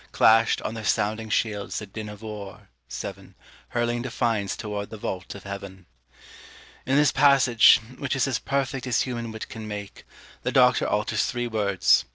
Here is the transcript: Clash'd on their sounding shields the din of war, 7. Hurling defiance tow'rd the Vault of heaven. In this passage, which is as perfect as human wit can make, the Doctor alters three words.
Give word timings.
Clash'd 0.11 0.63
on 0.63 0.73
their 0.73 0.83
sounding 0.83 1.29
shields 1.29 1.77
the 1.77 1.85
din 1.85 2.09
of 2.09 2.23
war, 2.23 2.69
7. 2.87 3.35
Hurling 3.69 4.01
defiance 4.01 4.55
tow'rd 4.57 4.89
the 4.89 4.97
Vault 4.97 5.35
of 5.35 5.43
heaven. 5.43 5.85
In 6.87 6.95
this 6.97 7.11
passage, 7.11 7.79
which 7.99 8.15
is 8.15 8.25
as 8.27 8.39
perfect 8.39 8.87
as 8.87 9.01
human 9.03 9.31
wit 9.31 9.47
can 9.47 9.67
make, 9.67 10.03
the 10.41 10.51
Doctor 10.51 10.87
alters 10.89 11.25
three 11.25 11.45
words. 11.45 12.05